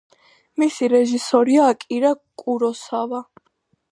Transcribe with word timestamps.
მისი 0.61 0.87
რეჟისორია 0.93 1.67
აკირა 1.75 2.13
კუროსავა. 2.43 3.23